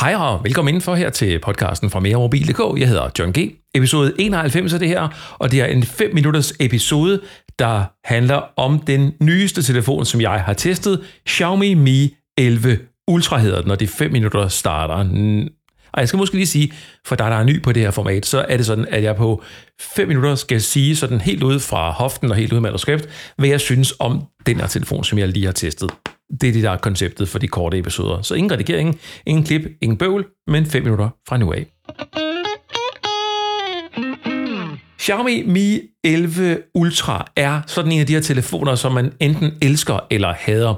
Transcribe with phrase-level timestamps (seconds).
[0.00, 2.80] Hej og velkommen indenfor her til podcasten fra meremobil.dk.
[2.80, 3.38] Jeg hedder John G.
[3.74, 7.20] Episode 91 er det her, og det er en 5 minutters episode,
[7.58, 11.04] der handler om den nyeste telefon, som jeg har testet.
[11.28, 14.94] Xiaomi Mi 11 Ultra hedder den, og det er 5 minutter starter.
[15.92, 16.72] Og jeg skal måske lige sige,
[17.06, 19.16] for dig, der er ny på det her format, så er det sådan, at jeg
[19.16, 19.42] på
[19.80, 23.48] 5 minutter skal sige sådan helt ud fra hoften og helt ud af manuskript, hvad
[23.48, 25.90] jeg synes om den her telefon, som jeg lige har testet.
[26.40, 28.22] Det er det, der er konceptet for de korte episoder.
[28.22, 31.66] Så ingen redigering, ingen klip, ingen bøvl, men 5 minutter fra nu af.
[35.00, 39.98] Xiaomi Mi 11 Ultra er sådan en af de her telefoner, som man enten elsker
[40.10, 40.74] eller hader.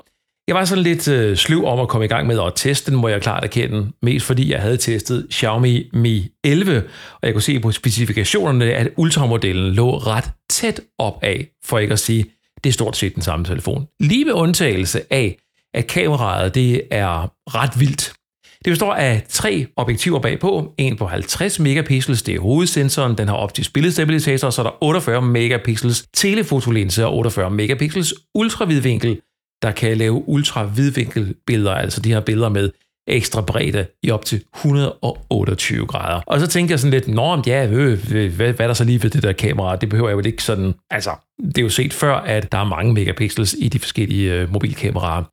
[0.48, 3.00] Jeg var sådan lidt øh, sløv om at komme i gang med at teste den,
[3.00, 7.42] må jeg klart erkende, mest fordi jeg havde testet Xiaomi Mi 11, og jeg kunne
[7.42, 12.24] se på specifikationerne, at ultramodellen lå ret tæt op af, for ikke at sige,
[12.64, 13.86] det er stort set den samme telefon.
[14.00, 15.38] Lige med undtagelse af,
[15.74, 18.12] at kameraet det er ret vildt.
[18.64, 20.74] Det består af tre objektiver bagpå.
[20.78, 24.84] En på 50 megapixels, det er hovedsensoren, den har optisk billedstabilisator, og så er der
[24.84, 29.20] 48 megapixels telefotolinse og 48 megapixels ultravidvinkel,
[29.62, 32.70] der kan lave ultravidvinkelbilleder, altså de her billeder med
[33.08, 36.20] ekstra bredde i op til 128 grader.
[36.26, 39.02] Og så tænker jeg sådan lidt, nå, ja, øh, hvad, hvad er der så lige
[39.02, 39.76] ved det der kamera?
[39.76, 41.10] Det behøver jeg jo ikke sådan, altså,
[41.44, 45.24] det er jo set før, at der er mange megapixels i de forskellige øh, mobilkameraer.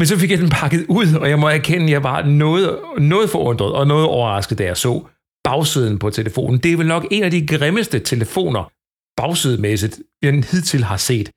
[0.00, 2.78] Men så fik jeg den pakket ud, og jeg må erkende, at jeg var noget,
[2.98, 5.02] noget forundret og noget overrasket, da jeg så
[5.44, 6.58] bagsiden på telefonen.
[6.58, 8.70] Det er vel nok en af de grimmeste telefoner,
[9.16, 11.30] bagsidemæssigt, jeg hidtil har set.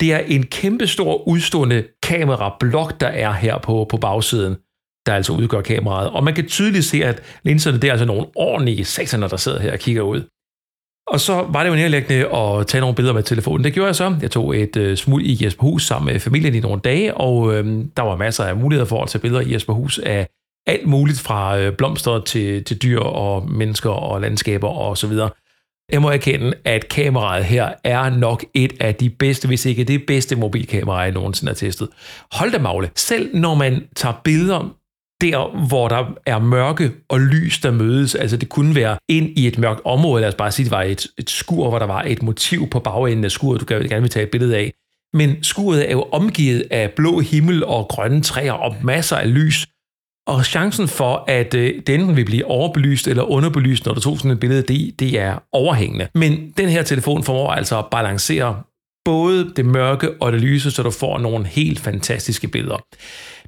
[0.00, 4.56] Det er en kæmpestor udstående kamerablok, der er her på, på bagsiden,
[5.06, 6.10] der altså udgør kameraet.
[6.10, 9.60] Og man kan tydeligt se, at linserne, det er altså nogle ordentlige sataner, der sidder
[9.60, 10.22] her og kigger ud.
[11.06, 13.64] Og så var det jo nærlæggende at tage nogle billeder med telefonen.
[13.64, 14.16] Det gjorde jeg så.
[14.22, 17.84] Jeg tog et øh, smut i Jesperhus sammen med familien i nogle dage, og øh,
[17.96, 20.28] der var masser af muligheder for at tage billeder i Jesperhus af
[20.66, 25.30] alt muligt fra øh, blomster til, til dyr og mennesker og landskaber og så videre.
[25.92, 30.06] Jeg må erkende, at kameraet her er nok et af de bedste, hvis ikke det
[30.06, 31.88] bedste mobilkamera, jeg nogensinde har testet.
[32.32, 32.90] Hold da magle.
[32.96, 34.76] Selv når man tager billeder
[35.20, 38.14] der, hvor der er mørke og lys, der mødes.
[38.14, 40.82] Altså det kunne være ind i et mørkt område, lad os bare sige, det var
[40.82, 44.10] et, et skur, hvor der var et motiv på bagenden af skuret, du gerne vil
[44.10, 44.72] tage et billede af.
[45.14, 49.66] Men skuret er jo omgivet af blå himmel og grønne træer og masser af lys.
[50.26, 54.18] Og chancen for, at øh, den enten vil blive overbelyst eller underbelyst, når du tog
[54.18, 56.08] sådan et billede, det, det er overhængende.
[56.14, 58.62] Men den her telefon formår altså at balancere
[59.06, 62.76] både det mørke og det lyse, så du får nogle helt fantastiske billeder.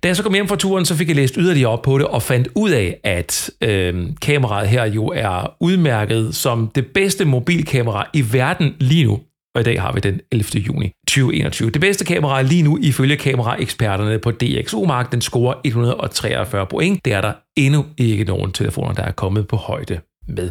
[0.02, 2.06] Da jeg så kom hjem fra turen, så fik jeg læst yderligere op på det
[2.06, 8.10] og fandt ud af, at øh, kameraet her jo er udmærket som det bedste mobilkamera
[8.14, 9.20] i verden lige nu.
[9.54, 10.60] Og i dag har vi den 11.
[10.60, 11.70] juni 2021.
[11.70, 17.04] Det bedste kamera lige nu ifølge kameraeksperterne på DxO-mark, den scorer 143 point.
[17.04, 20.50] Det er der endnu ikke nogen telefoner, der er kommet på højde med.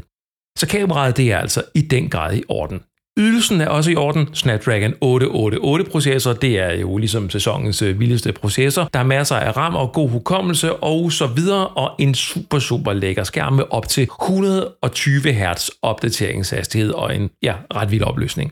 [0.58, 2.80] Så kameraet det er altså i den grad i orden.
[3.18, 4.36] Ydelsen er også i orden.
[4.36, 8.90] Snapdragon 888 processor, det er jo ligesom sæsonens øh, vildeste processor.
[8.94, 12.94] Der er masser af RAM og god hukommelse og så videre, og en super, super
[12.94, 18.52] lækker skærm med op til 120 Hz opdateringshastighed og en ja, ret vild opløsning.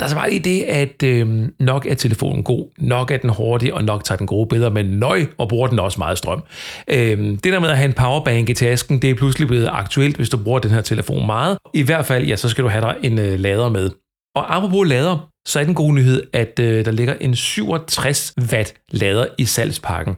[0.00, 3.30] Der er så bare lige det, at øh, nok er telefonen god, nok er den
[3.30, 6.42] hurtig, og nok tager den gode billeder, men nøj, og bruger den også meget strøm.
[6.88, 10.16] Øh, det der med at have en powerbank i tasken, det er pludselig blevet aktuelt,
[10.16, 11.58] hvis du bruger den her telefon meget.
[11.74, 13.90] I hvert fald, ja, så skal du have dig en øh, lader med.
[14.34, 18.74] Og apropos lader, så er den gode nyhed, at øh, der ligger en 67 watt
[18.90, 20.16] lader i salgspakken.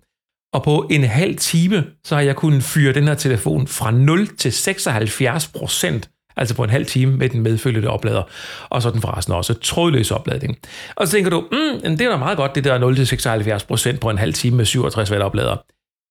[0.54, 4.26] Og på en halv time, så har jeg kunnet fyre den her telefon fra 0
[4.36, 8.22] til 76 procent altså på en halv time med den medfølgende oplader,
[8.68, 10.58] og så den forresten også trådløs opladning.
[10.96, 14.18] Og så tænker du, mm, det er da meget godt, det der 0-76% på en
[14.18, 15.56] halv time med 67 watt oplader.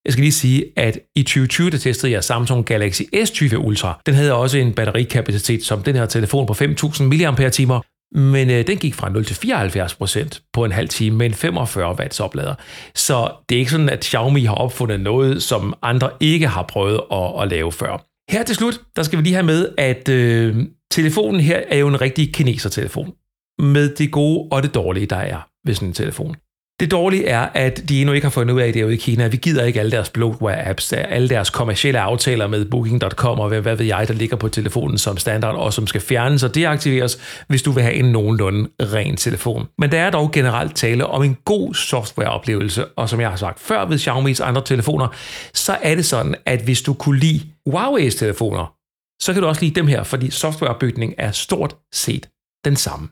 [0.06, 4.02] Jeg skal lige sige, at i 2020, der testede jeg Samsung Galaxy S20 Ultra.
[4.06, 7.82] Den havde også en batterikapacitet som den her telefon på 5.000 mAh,
[8.16, 11.96] men øh, den gik fra 0 til 74% på en halv time med en 45
[12.00, 12.56] watts oplader.
[12.96, 17.02] Så det er ikke sådan, at Xiaomi har opfundet noget, som andre ikke har prøvet
[17.12, 18.11] at, at lave før.
[18.32, 20.56] Her til slut, der skal vi lige have med, at øh,
[20.92, 23.14] telefonen her er jo en rigtig kineser-telefon.
[23.60, 26.36] Med det gode og det dårlige, der er ved sådan en telefon.
[26.80, 29.28] Det dårlige er, at de endnu ikke har fundet ud af det ude i Kina.
[29.28, 33.76] Vi gider ikke alle deres bloatware-apps, alle deres kommercielle aftaler med Booking.com og hvad, hvad
[33.76, 37.62] ved jeg, der ligger på telefonen som standard og som skal fjernes og deaktiveres, hvis
[37.62, 39.68] du vil have en nogenlunde ren telefon.
[39.78, 43.60] Men der er dog generelt tale om en god softwareoplevelse, og som jeg har sagt
[43.60, 45.08] før ved Xiaomi's andre telefoner,
[45.54, 48.76] så er det sådan, at hvis du kunne lide Huawei's telefoner,
[49.22, 52.30] så kan du også lide dem her, fordi softwareopbygning er stort set
[52.66, 53.10] den samme.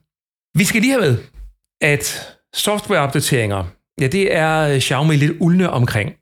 [0.57, 1.17] Vi skal lige have med,
[1.81, 3.65] at Softwareopdateringer,
[4.01, 6.15] ja, det er øh, Xiaomi lidt uldne omkring.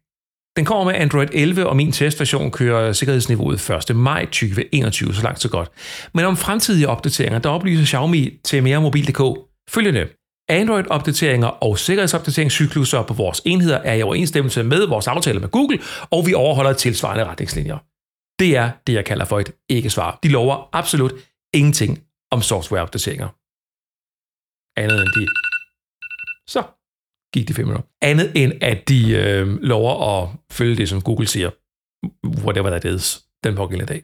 [0.58, 3.96] Den kommer med Android 11, og min testversion kører sikkerhedsniveauet 1.
[3.96, 5.70] maj 2021, så langt så godt.
[6.14, 9.22] Men om fremtidige opdateringer, der oplyser Xiaomi til meremobil.dk
[9.70, 10.08] følgende.
[10.50, 16.28] Android-opdateringer og sikkerhedsopdateringscykluser på vores enheder er i overensstemmelse med vores aftale med Google, og
[16.28, 17.78] vi overholder tilsvarende retningslinjer.
[18.40, 20.20] Det er det, jeg kalder for et ikke-svar.
[20.24, 21.14] De lover absolut
[21.54, 23.30] ingenting om softwareopdateringer.
[24.80, 25.28] Andet end de...
[26.48, 26.64] Så
[27.34, 27.88] gik de fem minutter.
[28.02, 31.50] Andet end at de øh, lover at følge det, som Google siger.
[32.44, 34.04] Whatever that is, den pågældende dag.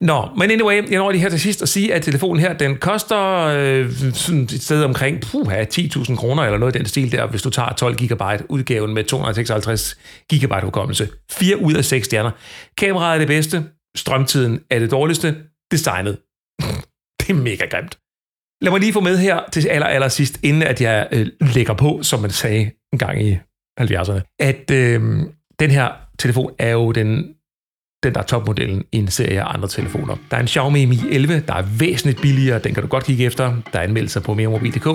[0.00, 2.76] Nå, men anyway, jeg når lige her til sidst at sige, at telefonen her, den
[2.76, 7.26] koster øh, sådan et sted omkring puha, 10.000 kroner eller noget i den stil der,
[7.26, 9.98] hvis du tager 12 GB udgaven med 256
[10.34, 11.08] GB hukommelse.
[11.30, 12.30] 4 ud af 6 stjerner.
[12.78, 13.64] Kameraet er det bedste,
[13.96, 15.36] strømtiden er det dårligste,
[15.70, 16.18] designet.
[17.20, 17.98] det er mega grimt.
[18.62, 21.74] Lad mig lige få med her til aller, aller sidst, inden at jeg øh, lægger
[21.74, 23.38] på, som man sagde en gang i
[23.80, 25.00] 70'erne, at øh,
[25.60, 27.34] den her telefon er jo den
[28.02, 30.16] den der er topmodellen i en serie af andre telefoner.
[30.30, 33.24] Der er en Xiaomi Mi 11, der er væsentligt billigere, den kan du godt kigge
[33.24, 33.54] efter.
[33.72, 34.86] Der er anmeldelser på meremobil.dk,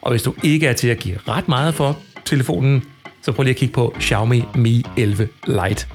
[0.00, 2.82] og hvis du ikke er til at give ret meget for telefonen,
[3.22, 5.86] så prøv lige at kigge på Xiaomi Mi 11 Lite.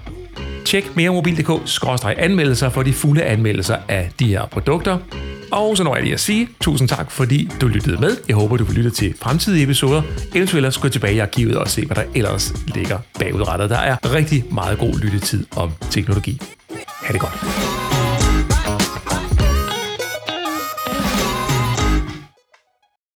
[0.66, 4.98] Tjek meremobil.dk-anmeldelser for de fulde anmeldelser af de her produkter.
[5.51, 8.18] Og så når jeg lige at sige tusind tak, fordi du lyttede med.
[8.27, 10.01] Jeg håber, du vil lytte til fremtidige episoder.
[10.36, 13.69] Eventuelt gå tilbage i arkivet og se, hvad der ellers ligger bagudrettet.
[13.69, 16.42] Der er rigtig meget god lyttetid om teknologi.
[17.09, 17.88] Ha' det godt.